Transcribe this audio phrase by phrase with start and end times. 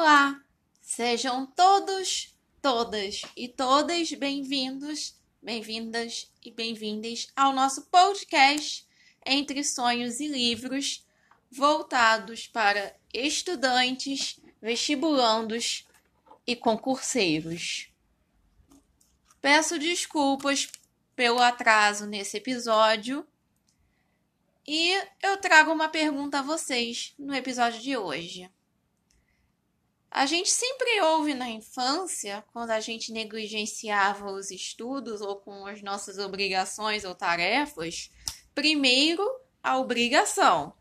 [0.00, 0.40] Olá,
[0.80, 8.86] sejam todos, todas e todas bem-vindos, bem-vindas e bem-vindas ao nosso podcast
[9.26, 11.04] Entre Sonhos e Livros,
[11.50, 15.84] voltados para estudantes, vestibulandos
[16.46, 17.90] e concurseiros.
[19.40, 20.68] Peço desculpas
[21.16, 23.26] pelo atraso nesse episódio.
[24.64, 28.48] E eu trago uma pergunta a vocês no episódio de hoje.
[30.10, 35.82] A gente sempre ouve na infância, quando a gente negligenciava os estudos ou com as
[35.82, 38.10] nossas obrigações ou tarefas,
[38.54, 39.22] primeiro
[39.62, 40.74] a obrigação,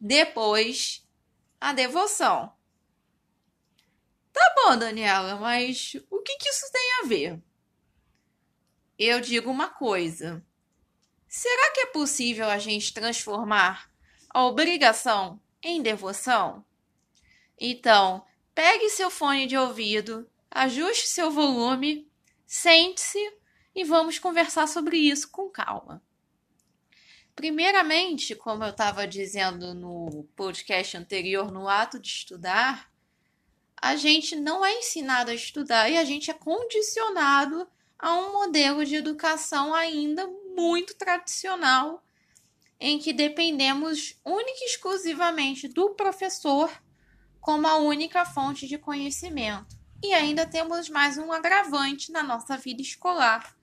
[0.00, 1.06] depois
[1.60, 2.52] a devoção.
[4.32, 7.40] Tá bom, Daniela, mas o que, que isso tem a ver?
[8.98, 10.44] Eu digo uma coisa.
[11.28, 13.90] Será que é possível a gente transformar
[14.28, 16.64] a obrigação em devoção?
[17.58, 18.25] Então,
[18.56, 22.10] pegue seu fone de ouvido, ajuste seu volume,
[22.46, 23.18] sente-se
[23.74, 26.02] e vamos conversar sobre isso com calma.
[27.34, 32.90] Primeiramente, como eu estava dizendo no podcast anterior, no ato de estudar,
[33.76, 38.86] a gente não é ensinado a estudar e a gente é condicionado a um modelo
[38.86, 42.02] de educação ainda muito tradicional,
[42.80, 46.70] em que dependemos única e exclusivamente do professor
[47.46, 49.78] como a única fonte de conhecimento.
[50.02, 53.56] E ainda temos mais um agravante na nossa vida escolar,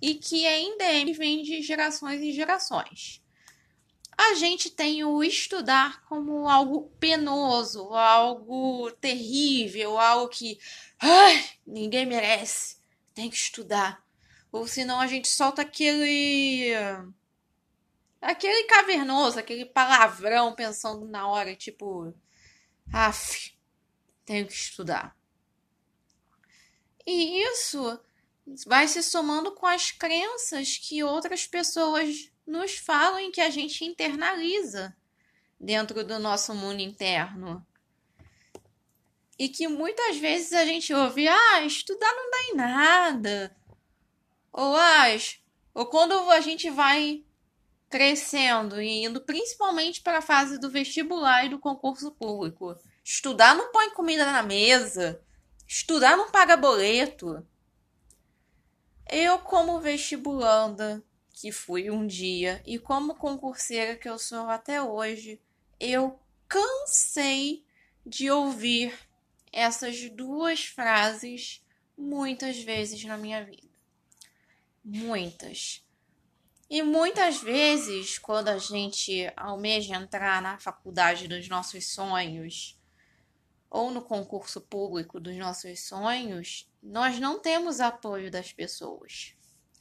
[0.00, 3.20] e que ainda vem de gerações em gerações.
[4.16, 10.60] A gente tem o estudar como algo penoso, algo terrível, algo que
[11.00, 12.76] ai, ninguém merece
[13.12, 14.00] tem que estudar.
[14.52, 16.72] Ou senão a gente solta aquele.
[18.20, 22.14] aquele cavernoso, aquele palavrão pensando na hora, tipo.
[22.92, 23.56] Af,
[24.24, 25.16] tenho que estudar.
[27.06, 27.98] E isso
[28.66, 33.84] vai se somando com as crenças que outras pessoas nos falam e que a gente
[33.84, 34.96] internaliza
[35.58, 37.64] dentro do nosso mundo interno
[39.38, 43.56] e que muitas vezes a gente ouve, ah, estudar não dá em nada.
[44.52, 45.06] Ou, ah,
[45.74, 47.24] ou quando a gente vai
[47.88, 52.76] crescendo e indo principalmente para a fase do vestibular e do concurso público.
[53.04, 55.20] Estudar não põe comida na mesa.
[55.66, 57.46] Estudar não paga boleto.
[59.10, 61.02] Eu, como vestibulanda
[61.32, 65.40] que fui um dia e como concurseira que eu sou até hoje,
[65.80, 67.64] eu cansei
[68.06, 68.96] de ouvir
[69.52, 71.64] essas duas frases
[71.96, 73.68] muitas vezes na minha vida.
[74.84, 75.84] Muitas.
[76.70, 82.80] E muitas vezes, quando a gente almeja entrar na faculdade dos nossos sonhos
[83.72, 89.34] ou no concurso público dos nossos sonhos, nós não temos apoio das pessoas,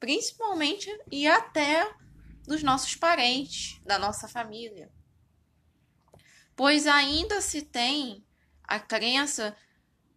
[0.00, 1.94] principalmente e até
[2.46, 4.90] dos nossos parentes, da nossa família.
[6.56, 8.24] Pois ainda se tem
[8.62, 9.54] a crença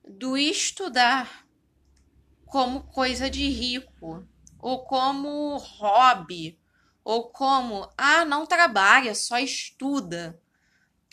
[0.07, 1.45] do estudar
[2.45, 4.25] como coisa de rico,
[4.59, 6.57] ou como hobby,
[7.03, 10.41] ou como, ah, não trabalha, só estuda.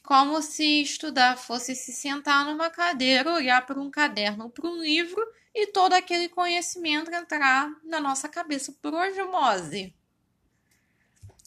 [0.05, 5.27] Como se estudar fosse se sentar numa cadeira, olhar para um caderno, para um livro
[5.55, 9.95] e todo aquele conhecimento entrar na nossa cabeça por osmose.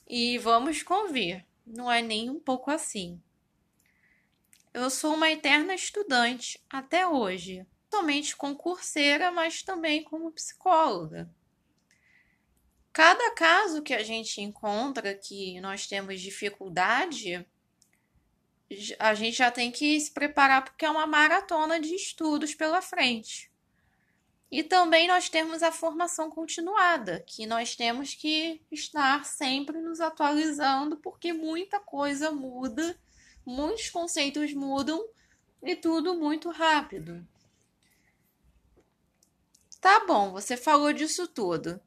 [0.07, 3.21] E vamos convir, não é nem um pouco assim.
[4.73, 7.63] Eu sou uma eterna estudante até hoje,
[7.93, 11.29] somente concurseira, mas também como psicóloga.
[12.91, 17.45] Cada caso que a gente encontra que nós temos dificuldade,
[18.99, 23.51] a gente já tem que se preparar porque é uma maratona de estudos pela frente.
[24.49, 30.97] E também nós temos a formação continuada, que nós temos que estar sempre nos atualizando,
[30.97, 32.97] porque muita coisa muda
[33.47, 35.01] muitos conceitos mudam
[35.63, 37.25] e tudo muito rápido.
[39.79, 41.79] Tá bom, você falou disso tudo.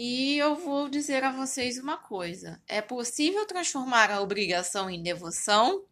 [0.00, 5.84] E eu vou dizer a vocês uma coisa: é possível transformar a obrigação em devoção?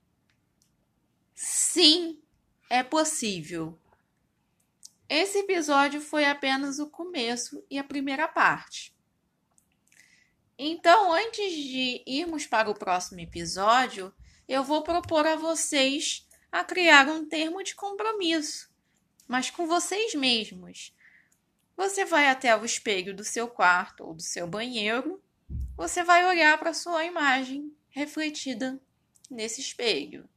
[1.34, 2.22] Sim,
[2.70, 3.76] é possível.
[5.08, 8.94] Esse episódio foi apenas o começo e a primeira parte.
[10.56, 14.14] Então, antes de irmos para o próximo episódio,
[14.46, 18.70] eu vou propor a vocês a criar um termo de compromisso,
[19.26, 20.94] mas com vocês mesmos.
[21.76, 25.22] Você vai até o espelho do seu quarto ou do seu banheiro,
[25.76, 28.80] você vai olhar para sua imagem refletida
[29.30, 30.28] nesse espelho.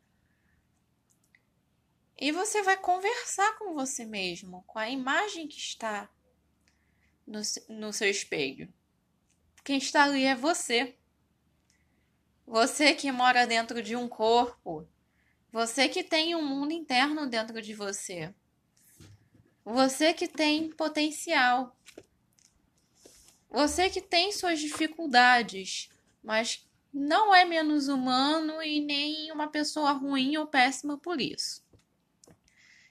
[2.17, 6.09] E você vai conversar com você mesmo, com a imagem que está
[7.25, 7.39] no,
[7.69, 8.71] no seu espelho.
[9.63, 10.97] Quem está ali é você.
[12.45, 14.85] Você que mora dentro de um corpo.
[15.51, 18.33] Você que tem um mundo interno dentro de você.
[19.71, 21.77] Você que tem potencial.
[23.51, 25.91] Você que tem suas dificuldades,
[26.23, 31.63] mas não é menos humano e nem uma pessoa ruim ou péssima por isso.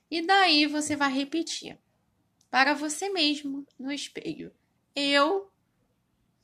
[0.08, 1.76] E daí você vai repetir
[2.48, 4.54] para você mesmo no espelho.
[4.94, 5.50] Eu,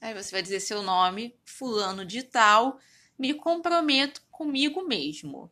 [0.00, 2.80] aí você vai dizer seu nome, fulano de tal,
[3.16, 5.48] me comprometo comigo mesmo.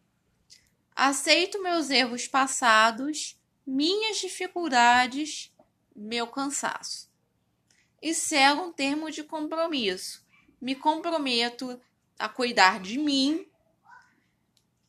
[0.92, 5.52] Aceito meus erros passados, minhas dificuldades,
[5.94, 7.10] meu cansaço.
[8.00, 10.24] E selo um termo de compromisso.
[10.60, 11.80] Me comprometo
[12.18, 13.46] a cuidar de mim,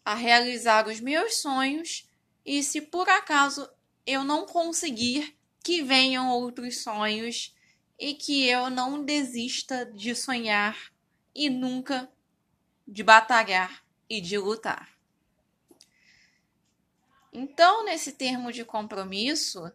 [0.04, 2.10] a realizar os meus sonhos
[2.46, 3.70] e se por acaso
[4.06, 7.56] eu não conseguir, que venham outros sonhos
[7.98, 10.78] e que eu não desista de sonhar
[11.34, 12.12] e nunca
[12.86, 14.93] de batalhar e de lutar.
[17.34, 19.72] Então, nesse termo de compromisso,